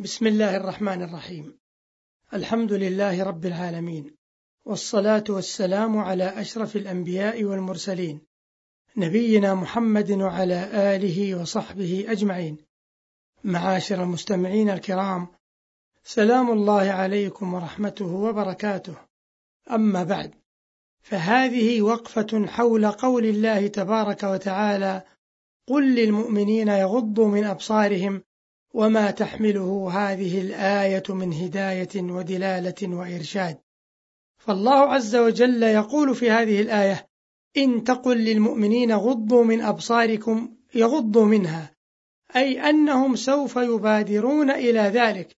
بسم 0.00 0.26
الله 0.26 0.56
الرحمن 0.56 1.02
الرحيم. 1.02 1.58
الحمد 2.34 2.72
لله 2.72 3.22
رب 3.22 3.46
العالمين. 3.46 4.16
والصلاة 4.64 5.24
والسلام 5.28 5.98
على 5.98 6.24
أشرف 6.24 6.76
الأنبياء 6.76 7.44
والمرسلين. 7.44 8.20
نبينا 8.96 9.54
محمد 9.54 10.10
وعلى 10.10 10.70
آله 10.96 11.34
وصحبه 11.34 12.04
أجمعين. 12.08 12.56
معاشر 13.44 14.02
المستمعين 14.02 14.70
الكرام 14.70 15.28
سلام 16.04 16.50
الله 16.50 16.90
عليكم 16.90 17.54
ورحمته 17.54 18.06
وبركاته. 18.06 18.94
أما 19.70 20.04
بعد 20.04 20.34
فهذه 21.00 21.82
وقفة 21.82 22.46
حول 22.46 22.86
قول 22.86 23.24
الله 23.26 23.66
تبارك 23.66 24.22
وتعالى 24.22 25.02
قل 25.66 25.94
للمؤمنين 25.94 26.68
يغضوا 26.68 27.28
من 27.28 27.44
أبصارهم 27.44 28.22
وما 28.74 29.10
تحمله 29.10 29.90
هذه 29.92 30.40
الآية 30.40 31.02
من 31.08 31.32
هداية 31.32 31.96
ودلالة 31.96 32.96
وإرشاد. 32.96 33.58
فالله 34.38 34.92
عز 34.92 35.16
وجل 35.16 35.62
يقول 35.62 36.14
في 36.14 36.30
هذه 36.30 36.60
الآية 36.60 37.06
إن 37.56 37.84
تقل 37.84 38.16
للمؤمنين 38.16 38.92
غضوا 38.92 39.44
من 39.44 39.60
أبصاركم 39.60 40.56
يغضوا 40.74 41.24
منها 41.24 41.70
أي 42.36 42.70
أنهم 42.70 43.16
سوف 43.16 43.56
يبادرون 43.56 44.50
إلى 44.50 44.80
ذلك 44.80 45.36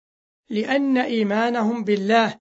لأن 0.50 0.98
إيمانهم 0.98 1.84
بالله 1.84 2.38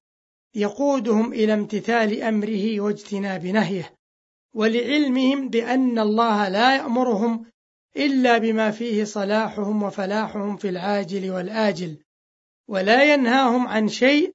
يقودهم 0.56 1.34
إلى 1.34 1.54
امتثال 1.54 2.22
أمره 2.22 2.80
واجتناب 2.82 3.46
نهيه 3.46 3.94
ولعلمهم 4.54 5.50
بأن 5.50 6.00
الله 6.00 6.50
لا 6.50 6.76
يأمرهم 6.76 7.46
إلا 7.98 8.38
بما 8.38 8.72
فيه 8.72 9.04
صلاحهم 9.04 9.84
وفلاحهم 9.84 10.58
في 10.58 10.70
العاجل 10.70 11.32
والآجل 11.32 11.98
ولا 12.68 13.14
ينهاهم 13.14 13.68
عن 13.68 13.88
شيء 13.88 14.34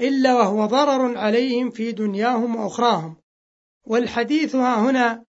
إلا 0.00 0.34
وهو 0.34 0.66
ضرر 0.66 1.18
عليهم 1.18 1.70
في 1.70 1.92
دنياهم 1.92 2.56
وأخراهم. 2.56 3.16
والحديث 3.84 4.54
ها 4.54 4.80
هنا 4.80 5.24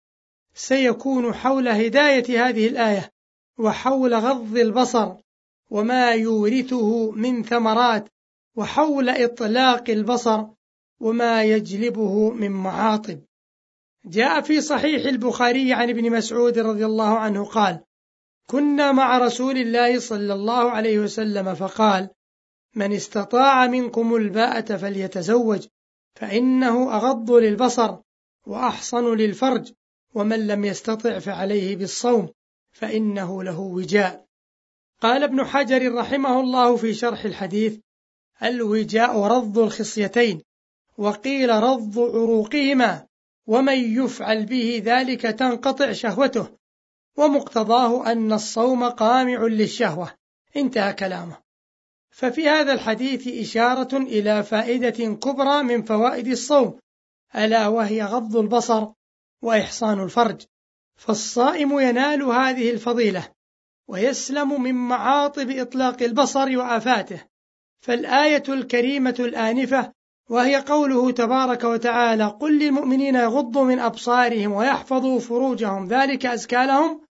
سيكون 0.54 1.34
حول 1.34 1.68
هداية 1.68 2.48
هذه 2.48 2.68
الآية 2.68 3.12
وحول 3.58 4.14
غض 4.14 4.58
البصر 4.58 5.16
وما 5.70 6.12
يورثه 6.12 7.12
من 7.12 7.44
ثمرات 7.44 8.10
وحول 8.56 9.10
إطلاق 9.10 9.90
البصر 9.90 10.46
وما 11.00 11.44
يجلبه 11.44 12.32
من 12.32 12.52
معاطب. 12.52 13.22
جاء 14.06 14.42
في 14.42 14.62
صحيح 14.62 15.06
البخاري 15.06 15.74
عن 15.74 15.90
ابن 15.90 16.12
مسعود 16.12 16.60
رضي 16.60 16.86
الله 16.86 17.18
عنه 17.18 17.46
قال 17.46 17.84
كنا 18.48 18.92
مع 18.92 19.18
رسول 19.18 19.58
الله 19.58 20.00
صلى 20.00 20.34
الله 20.34 20.72
عليه 20.72 21.00
وسلم 21.00 21.56
فقال 21.56 22.10
من 22.76 22.94
استطاع 22.94 23.68
منكم 23.68 24.16
الباءة 24.16 24.78
فليتزوج 24.78 25.68
فإنه 26.16 26.96
أغض 26.96 27.32
للبصر 27.32 27.98
وأحصن 28.48 29.16
للفرج 29.16 29.72
ومن 30.14 30.48
لم 30.48 30.66
يستطع 30.66 31.20
فعليه 31.20 31.76
بالصوم 31.76 32.30
فإنه 32.72 33.44
له 33.44 33.60
وجاء. 33.60 34.26
قال 35.02 35.24
ابن 35.24 35.46
حجر 35.46 35.96
رحمه 35.96 36.40
الله 36.40 36.76
في 36.76 36.94
شرح 36.94 37.26
الحديث 37.26 37.80
الوجاء 38.44 39.20
رض 39.20 39.60
الخصيتين 39.60 40.42
وقيل 40.98 41.50
رض 41.50 42.00
عروقهما 42.00 43.08
ومن 43.48 44.04
يفعل 44.04 44.46
به 44.46 44.82
ذلك 44.86 45.22
تنقطع 45.22 45.92
شهوته 45.92 46.58
ومقتضاه 47.18 48.12
أن 48.12 48.34
الصوم 48.34 48.90
قامع 48.90 49.44
للشهوة. 49.44 50.12
انتهى 50.56 50.94
كلامه. 50.94 51.38
ففي 52.10 52.50
هذا 52.50 52.74
الحديث 52.74 53.28
إشارة 53.28 53.98
إلى 53.98 54.44
فائدة 54.44 55.16
كبرى 55.16 55.64
من 55.64 55.84
فوائد 55.84 56.28
الصوم 56.28 56.80
ألا 57.36 57.68
وهي 57.68 58.04
غض 58.04 58.38
البصر 58.38 58.88
وإحصان 59.42 60.04
الفرج. 60.04 60.42
فالصائم 60.96 61.80
ينال 61.80 62.24
هذه 62.24 62.72
الفضيلة 62.72 63.28
ويسلم 63.88 64.62
من 64.62 64.76
معاطب 64.76 65.50
إطلاق 65.50 66.04
البصر 66.04 66.58
وآفاته. 66.58 67.24
فالآية 67.82 68.44
الكريمة 68.50 69.16
الآنفة 69.20 69.94
وهي 70.32 70.56
قوله 70.56 71.12
تبارك 71.12 71.64
وتعالى 71.64 72.26
قل 72.26 72.60
للمؤمنين 72.60 73.16
يغضوا 73.16 73.64
من 73.64 73.80
أبصارهم 73.80 74.52
ويحفظوا 74.52 75.20
فروجهم 75.20 75.88
ذلك 75.88 76.26
أزكى 76.26 76.66
لهم 76.66 77.02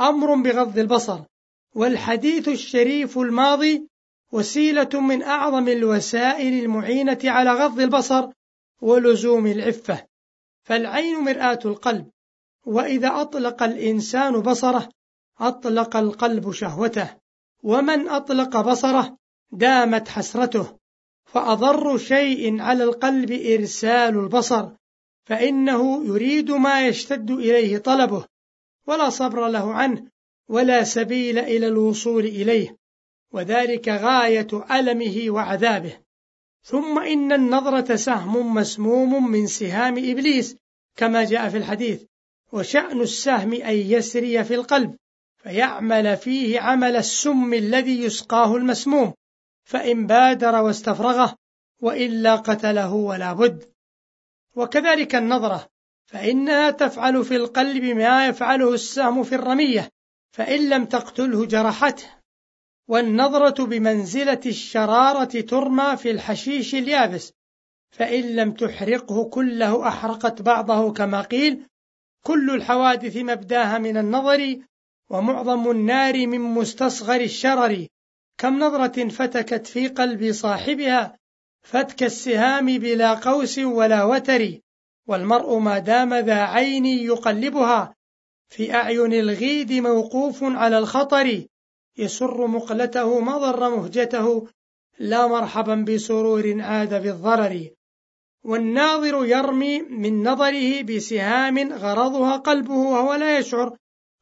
أمر 0.00 0.34
بغض 0.34 0.78
البصر 0.78 1.20
والحديث 1.74 2.48
الشريف 2.48 3.18
الماضي 3.18 3.88
وسيلة 4.32 5.00
من 5.00 5.22
أعظم 5.22 5.68
الوسائل 5.68 6.64
المعينة 6.64 7.18
على 7.24 7.52
غض 7.52 7.80
البصر 7.80 8.28
ولزوم 8.80 9.46
العفة 9.46 10.06
فالعين 10.64 11.16
مرآة 11.16 11.58
القلب 11.64 12.10
وإذا 12.64 13.20
أطلق 13.20 13.62
الإنسان 13.62 14.40
بصره 14.40 14.88
أطلق 15.40 15.96
القلب 15.96 16.52
شهوته 16.52 17.16
ومن 17.62 18.08
أطلق 18.08 18.60
بصره 18.60 19.16
دامت 19.52 20.08
حسرته 20.08 20.75
فأضر 21.26 21.98
شيء 21.98 22.60
على 22.60 22.84
القلب 22.84 23.32
إرسال 23.32 24.18
البصر 24.18 24.68
فإنه 25.24 26.06
يريد 26.06 26.50
ما 26.50 26.86
يشتد 26.86 27.30
إليه 27.30 27.78
طلبه 27.78 28.24
ولا 28.86 29.10
صبر 29.10 29.48
له 29.48 29.72
عنه 29.72 30.08
ولا 30.48 30.84
سبيل 30.84 31.38
إلى 31.38 31.66
الوصول 31.66 32.24
إليه 32.24 32.76
وذلك 33.32 33.88
غاية 33.88 34.48
ألمه 34.70 35.30
وعذابه. 35.30 35.98
ثم 36.62 36.98
إن 36.98 37.32
النظرة 37.32 37.96
سهم 37.96 38.54
مسموم 38.54 39.30
من 39.30 39.46
سهام 39.46 39.98
إبليس 39.98 40.56
كما 40.96 41.24
جاء 41.24 41.48
في 41.48 41.56
الحديث 41.56 42.02
وشأن 42.52 43.00
السهم 43.00 43.52
أن 43.52 43.74
يسري 43.76 44.44
في 44.44 44.54
القلب 44.54 44.96
فيعمل 45.42 46.16
فيه 46.16 46.60
عمل 46.60 46.96
السم 46.96 47.54
الذي 47.54 48.02
يسقاه 48.02 48.56
المسموم. 48.56 49.14
فإن 49.66 50.06
بادر 50.06 50.62
واستفرغه 50.62 51.34
وإلا 51.82 52.36
قتله 52.36 52.94
ولا 52.94 53.32
بد. 53.32 53.64
وكذلك 54.56 55.14
النظرة 55.14 55.68
فإنها 56.06 56.70
تفعل 56.70 57.24
في 57.24 57.36
القلب 57.36 57.84
ما 57.84 58.26
يفعله 58.26 58.74
السهم 58.74 59.22
في 59.22 59.34
الرمية 59.34 59.90
فإن 60.32 60.68
لم 60.68 60.84
تقتله 60.84 61.46
جرحته. 61.46 62.06
والنظرة 62.88 63.66
بمنزلة 63.66 64.40
الشرارة 64.46 65.40
ترمى 65.40 65.96
في 65.96 66.10
الحشيش 66.10 66.74
اليابس 66.74 67.32
فإن 67.90 68.36
لم 68.36 68.52
تحرقه 68.52 69.28
كله 69.28 69.88
أحرقت 69.88 70.42
بعضه 70.42 70.92
كما 70.92 71.20
قيل. 71.20 71.66
كل 72.22 72.50
الحوادث 72.50 73.16
مبداها 73.16 73.78
من 73.78 73.96
النظر 73.96 74.58
ومعظم 75.10 75.70
النار 75.70 76.26
من 76.26 76.40
مستصغر 76.40 77.20
الشرر. 77.20 77.86
كم 78.38 78.58
نظرة 78.58 79.08
فتكت 79.08 79.66
في 79.66 79.88
قلب 79.88 80.32
صاحبها 80.32 81.18
فتك 81.62 82.02
السهام 82.02 82.66
بلا 82.66 83.14
قوس 83.14 83.58
ولا 83.58 84.04
وتر 84.04 84.58
والمرء 85.06 85.58
ما 85.58 85.78
دام 85.78 86.14
ذا 86.14 86.40
عين 86.42 86.86
يقلبها. 86.86 87.94
في 88.48 88.74
أعين 88.74 89.12
الغيد 89.12 89.72
موقوف 89.72 90.38
على 90.42 90.78
الخطر 90.78 91.44
يسر 91.98 92.46
مقلته 92.46 93.20
ما 93.20 93.38
ضر 93.38 93.76
مهجته 93.76 94.48
لا 94.98 95.26
مرحبا 95.26 95.74
بسرور 95.74 96.60
عاد 96.60 97.02
بالضرر. 97.02 97.70
والناظر 98.44 99.24
يرمي 99.24 99.82
من 99.82 100.22
نظره 100.22 100.82
بسهام 100.82 101.72
غرضها 101.72 102.36
قلبه 102.36 102.74
وهو 102.74 103.14
لا 103.14 103.38
يشعر. 103.38 103.76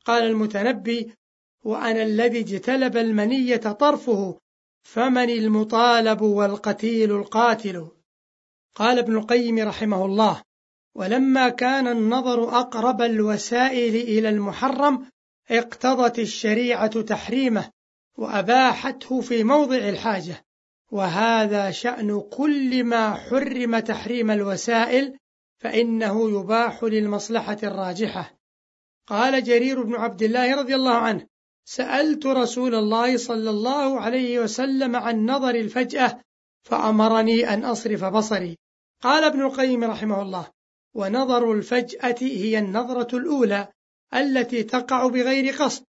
قال 0.05 0.25
المتنبي 0.25 1.15
وأنا 1.65 2.03
الذي 2.03 2.41
اجتلب 2.41 2.97
المنية 2.97 3.57
طرفه 3.57 4.39
فمن 4.83 5.31
المطالب 5.31 6.23
والقتيل 6.23 7.13
القاتل؟ 7.13 7.89
قال 8.75 8.99
ابن 8.99 9.17
القيم 9.17 9.59
رحمه 9.59 10.05
الله 10.05 10.43
ولما 10.95 11.49
كان 11.49 11.89
النظر 11.89 12.61
أقرب 12.61 13.03
الوسائل 13.03 13.95
إلى 13.95 14.29
المحرم 14.29 15.07
اقتضت 15.51 16.19
الشريعة 16.19 17.03
تحريمه 17.03 17.71
وأباحته 18.19 19.21
في 19.21 19.45
موضع 19.45 19.77
الحاجة. 19.77 20.45
وهذا 20.93 21.71
شأن 21.71 22.21
كل 22.21 22.85
ما 22.85 23.15
حرم 23.15 23.79
تحريم 23.79 24.31
الوسائل 24.31 25.19
فإنه 25.59 26.41
يباح 26.41 26.85
للمصلحة 26.85 27.57
الراجحة. 27.63 28.39
قال 29.07 29.45
جرير 29.45 29.83
بن 29.83 29.95
عبد 29.95 30.23
الله 30.23 30.57
رضي 30.57 30.75
الله 30.75 30.95
عنه 30.95 31.27
سألت 31.65 32.27
رسول 32.27 32.75
الله 32.75 33.17
صلى 33.17 33.51
الله 33.51 34.01
عليه 34.01 34.41
وسلم 34.41 34.97
عن 34.97 35.27
نظر 35.27 35.55
الفجأة 35.55 36.21
فأمرني 36.63 37.55
أن 37.55 37.65
أصرف 37.65 38.05
بصري. 38.05 38.59
قال 39.03 39.25
ابن 39.25 39.41
القيم 39.41 39.85
رحمه 39.85 40.23
الله 40.23 40.47
ونظر 40.95 41.53
الفجأة 41.53 42.17
هي 42.21 42.59
النظرة 42.59 43.17
الأولى 43.17 43.69
التي 44.15 44.63
تقع 44.63 45.07
بغير 45.07 45.55
قصد 45.55 45.85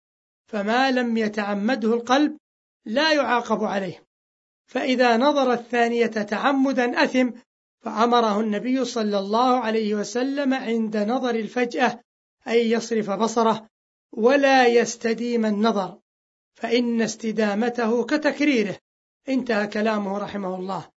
فما 0.48 0.92
لم 0.92 1.18
يتعمده 1.18 1.94
القلب 1.94 2.38
لا 2.86 3.14
يعاقب 3.14 3.64
عليه. 3.64 4.04
فإذا 4.68 5.18
نظر 5.18 5.54
الثانية 5.54 6.08
تعمدا 6.08 7.04
أثم 7.04 7.30
فأمره 7.82 8.40
النبي 8.40 8.86
صلى 8.86 9.20
الله 9.20 9.60
عليه 9.60 9.96
وسلم 9.96 10.54
عند 10.54 10.98
نظر 10.98 11.36
الفجأة 11.36 12.00
أن 12.48 12.56
يصرف 12.56 13.10
بصره 13.10 13.70
ولا 14.18 14.68
يستديم 14.68 15.46
النظر 15.46 16.00
فإن 16.56 17.02
استدامته 17.02 18.06
كتكريره. 18.06 18.78
انتهى 19.30 19.68
كلامه 19.68 20.18
رحمه 20.18 20.56
الله. 20.56 20.90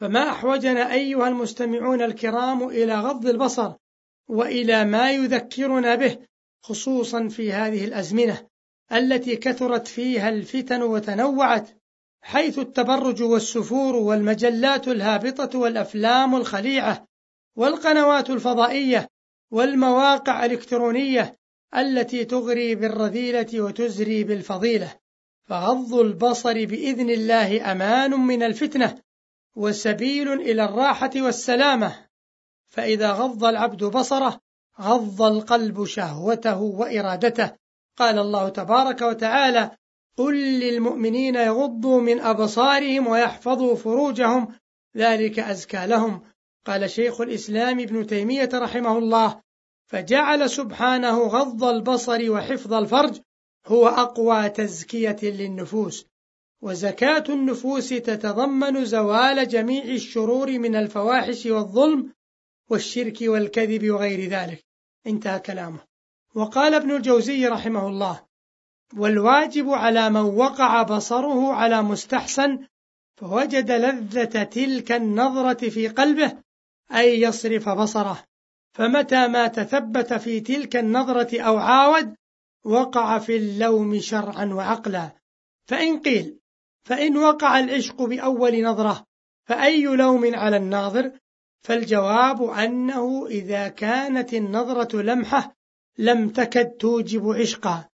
فما 0.00 0.30
أحوجنا 0.30 0.92
أيها 0.92 1.28
المستمعون 1.28 2.02
الكرام 2.02 2.68
إلى 2.68 2.94
غض 2.94 3.26
البصر 3.26 3.72
وإلى 4.28 4.84
ما 4.84 5.12
يذكرنا 5.12 5.94
به 5.94 6.18
خصوصا 6.62 7.28
في 7.28 7.52
هذه 7.52 7.84
الأزمنة 7.84 8.46
التي 8.92 9.36
كثرت 9.36 9.88
فيها 9.88 10.28
الفتن 10.28 10.82
وتنوعت 10.82 11.68
حيث 12.22 12.58
التبرج 12.58 13.22
والسفور 13.22 13.96
والمجلات 13.96 14.88
الهابطة 14.88 15.58
والأفلام 15.58 16.34
الخليعة 16.36 17.06
والقنوات 17.56 18.30
الفضائية 18.30 19.08
والمواقع 19.50 20.44
الإلكترونية 20.44 21.38
التي 21.76 22.24
تغري 22.24 22.74
بالرذيلة 22.74 23.60
وتزري 23.60 24.24
بالفضيلة 24.24 24.94
فغض 25.44 25.94
البصر 25.94 26.52
بإذن 26.52 27.10
الله 27.10 27.72
أمان 27.72 28.10
من 28.10 28.42
الفتنة 28.42 28.98
وسبيل 29.56 30.32
إلى 30.32 30.64
الراحة 30.64 31.10
والسلامة. 31.16 31.94
فإذا 32.68 33.12
غض 33.12 33.44
العبد 33.44 33.84
بصره 33.84 34.40
غض 34.80 35.22
القلب 35.22 35.84
شهوته 35.84 36.60
وإرادته. 36.60 37.50
قال 37.96 38.18
الله 38.18 38.48
تبارك 38.48 39.02
وتعالى 39.02 39.70
قل 40.16 40.60
للمؤمنين 40.60 41.34
يغضوا 41.34 42.00
من 42.00 42.20
أبصارهم 42.20 43.06
ويحفظوا 43.06 43.76
فروجهم 43.76 44.48
ذلك 44.96 45.38
أزكى 45.38 45.86
لهم. 45.86 46.22
قال 46.66 46.90
شيخ 46.90 47.20
الإسلام 47.20 47.80
ابن 47.80 48.06
تيمية 48.06 48.50
رحمه 48.54 48.98
الله 48.98 49.42
فجعل 49.92 50.50
سبحانه 50.50 51.18
غض 51.18 51.64
البصر 51.64 52.30
وحفظ 52.30 52.72
الفرج 52.72 53.20
هو 53.66 53.88
أقوى 53.88 54.48
تزكية 54.48 55.16
للنفوس 55.22 56.06
وزكاة 56.62 57.24
النفوس 57.28 57.88
تتضمن 57.88 58.84
زوال 58.84 59.48
جميع 59.48 59.84
الشرور 59.84 60.58
من 60.58 60.76
الفواحش 60.76 61.46
والظلم 61.46 62.12
والشرك 62.70 63.18
والكذب 63.20 63.90
وغير 63.90 64.28
ذلك. 64.28 64.64
انتهى 65.06 65.38
كلامه. 65.38 65.80
وقال 66.34 66.74
ابن 66.74 66.90
الجوزي 66.96 67.46
رحمه 67.46 67.88
الله 67.88 68.20
والواجب 68.96 69.70
على 69.70 70.10
من 70.10 70.20
وقع 70.20 70.82
بصره 70.82 71.52
على 71.52 71.82
مستحسن 71.82 72.66
فوجد 73.16 73.70
لذة 73.70 74.42
تلك 74.42 74.92
النظرة 74.92 75.68
في 75.68 75.88
قلبه 75.88 76.32
أن 76.92 77.04
يصرف 77.04 77.68
بصره. 77.68 78.31
فمتى 78.72 79.28
ما 79.28 79.46
تثبت 79.46 80.12
في 80.12 80.40
تلك 80.40 80.76
النظرة 80.76 81.40
أو 81.40 81.58
عاود 81.58 82.14
وقع 82.64 83.18
في 83.18 83.36
اللوم 83.36 84.00
شرعا 84.00 84.44
وعقلا. 84.44 85.10
فإن 85.66 86.00
قيل 86.00 86.38
فإن 86.84 87.16
وقع 87.16 87.60
العشق 87.60 88.02
بأول 88.02 88.62
نظرة 88.62 89.04
فأي 89.44 89.82
لوم 89.82 90.34
على 90.34 90.56
الناظر؟ 90.56 91.12
فالجواب 91.62 92.42
أنه 92.42 93.26
إذا 93.26 93.68
كانت 93.68 94.34
النظرة 94.34 95.02
لمحة 95.02 95.56
لم 95.98 96.28
تكد 96.28 96.70
توجب 96.70 97.28
عشقا. 97.28 97.88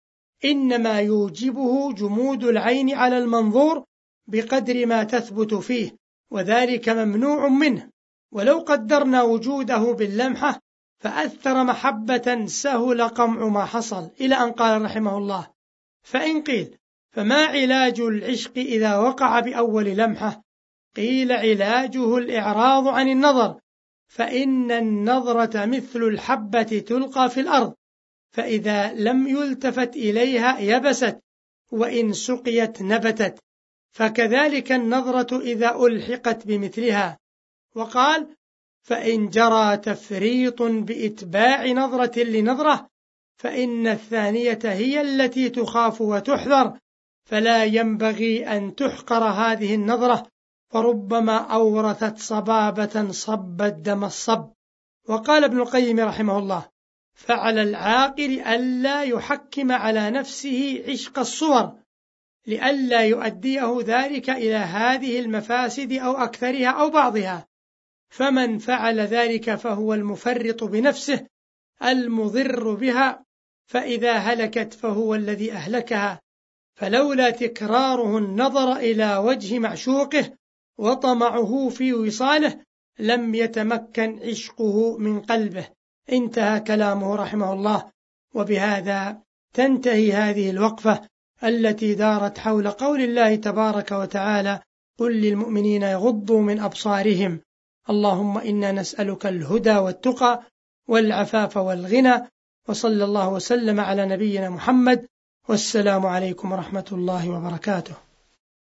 إنما 0.45 1.01
يوجبه 1.01 1.93
جمود 1.93 2.45
العين 2.45 2.95
على 2.95 3.19
المنظور 3.19 3.85
بقدر 4.27 4.87
ما 4.87 5.05
تثبت 5.05 5.55
فيه 5.55 5.97
وذلك 6.31 6.89
ممنوع 6.89 7.49
منه. 7.49 7.91
ولو 8.33 8.59
قدرنا 8.59 9.23
وجوده 9.23 9.93
باللمحة 9.93 10.64
فأثر 11.05 11.65
محبة 11.65 12.47
سهل 12.47 13.09
قمع 13.09 13.49
ما 13.49 13.65
حصل 13.65 14.11
إلى 14.21 14.35
أن 14.35 14.53
قال 14.53 14.83
رحمه 14.83 15.19
الله. 15.19 15.51
فإن 16.03 16.43
قيل 16.43 16.79
فما 17.11 17.45
علاج 17.47 18.01
العشق 18.01 18.53
إذا 18.57 18.97
وقع 18.97 19.41
بأول 19.41 19.85
لمحة؟ 19.85 20.43
قيل 20.97 21.33
علاجه 21.33 22.19
الإعراض 22.19 22.89
عن 22.89 23.09
النظر. 23.09 23.61
فإن 24.09 24.73
النظرة 24.73 25.65
مثل 25.65 26.03
الحبة 26.03 26.63
تلقى 26.63 27.31
في 27.31 27.41
الأرض. 27.41 27.75
فإذا 28.33 28.93
لم 28.93 29.29
يلتفت 29.29 29.97
إليها 29.97 30.59
يبست 30.59 31.21
وإن 31.73 32.13
سقيت 32.13 32.83
نبتت. 32.83 33.39
فكذلك 33.91 34.73
النظرة 34.73 35.41
إذا 35.41 35.77
ألحقت 35.77 36.47
بمثلها. 36.47 37.19
وقال 37.75 38.37
فإن 38.85 39.29
جرى 39.29 39.77
تفريط 39.77 40.63
بإتباع 40.63 41.67
نظرة 41.67 42.19
لنظرة 42.19 42.89
فإن 43.37 43.87
الثانية 43.87 44.59
هي 44.65 45.01
التي 45.01 45.49
تخاف 45.49 46.01
وتحذر 46.01 46.79
فلا 47.25 47.65
ينبغي 47.65 48.47
أن 48.47 48.75
تحقر 48.75 49.25
هذه 49.25 49.75
النظرة 49.75 50.27
فربما 50.71 51.37
أورثت 51.37 52.19
صبابة 52.19 53.11
صبت 53.11 53.73
دم 53.73 54.05
الصب. 54.05 54.51
وقال 55.09 55.45
ابن 55.45 55.61
القيم 55.61 56.01
رحمه 56.01 56.39
الله 56.39 56.69
فعلى 57.15 57.63
العاقل 57.63 58.41
ألا 58.41 59.03
يحكم 59.03 59.73
على 59.73 60.11
نفسه 60.11 60.85
عشق 60.89 61.19
الصور 61.19 61.73
لئلا 62.47 63.01
يؤديه 63.01 63.79
ذلك 63.85 64.31
إلى 64.31 64.57
هذه 64.57 65.21
المفاسد 65.21 65.93
أو 65.93 66.13
أكثرها 66.13 66.69
أو 66.69 66.91
بعضها. 66.91 67.47
فمن 68.09 68.59
فعل 68.59 69.01
ذلك 69.01 69.55
فهو 69.55 69.95
المفرط 69.95 70.65
بنفسه 70.65 71.27
المضر 71.83 72.75
بها 72.75 73.25
فإذا 73.67 74.13
هلكت 74.13 74.75
فهو 74.75 75.15
الذي 75.15 75.53
أهلكها. 75.53 76.21
فلولا 76.75 77.31
تكراره 77.31 78.19
النظر 78.19 78.77
إلى 78.77 79.17
وجه 79.17 79.59
معشوقه 79.59 80.33
وطمعه 80.79 81.69
في 81.69 81.95
وصاله 81.95 82.61
لم 82.99 83.35
يتمكن 83.35 84.21
عشقه 84.23 84.99
من 84.99 85.21
قلبه. 85.21 85.69
انتهى 86.13 86.61
كلامه 86.61 87.17
رحمه 87.17 87.53
الله. 87.53 87.91
وبهذا 88.35 89.23
تنتهي 89.53 90.13
هذه 90.13 90.51
الوقفة 90.51 91.09
التي 91.45 91.95
دارت 91.95 92.39
حول 92.39 92.71
قول 92.71 93.01
الله 93.01 93.37
تبارك 93.37 93.93
وتعالى 93.93 94.61
قل 94.99 95.21
للمؤمنين 95.21 95.83
يغضوا 95.83 96.43
من 96.43 96.61
أبصارهم 96.61 97.41
اللهم 97.91 98.39
إنا 98.39 98.73
نسألك 98.73 99.27
الهدى 99.27 99.77
والتقى 99.77 100.43
والعفاف 100.89 101.57
والغنى 101.57 102.15
وصلى 102.69 103.05
الله 103.05 103.29
وسلم 103.29 103.81
على 103.81 104.07
نبينا 104.07 104.51
محمد 104.51 105.07
والسلام 105.49 106.07
عليكم 106.07 106.53
ورحمة 106.53 106.89
الله 106.93 107.31
وبركاته. 107.31 108.04